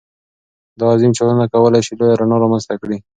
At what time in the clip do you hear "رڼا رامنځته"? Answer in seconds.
2.21-2.73